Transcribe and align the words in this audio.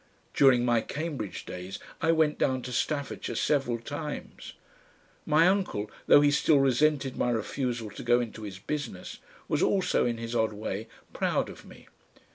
During 0.33 0.65
my 0.65 0.81
Cambridge 0.81 1.45
days 1.45 1.77
I 2.01 2.11
went 2.11 2.39
down 2.39 2.63
to 2.63 2.71
Staffordshire 2.71 3.35
several 3.35 3.77
times. 3.77 4.53
My 5.27 5.47
uncle, 5.47 5.91
though 6.07 6.21
he 6.21 6.31
still 6.31 6.57
resented 6.59 7.15
my 7.17 7.29
refusal 7.29 7.91
to 7.91 8.01
go 8.01 8.19
into 8.19 8.41
his 8.41 8.57
business, 8.57 9.19
was 9.47 9.61
also 9.61 10.07
in 10.07 10.17
his 10.17 10.33
odd 10.35 10.53
way 10.53 10.87
proud 11.13 11.49
of 11.49 11.65
me. 11.65 11.87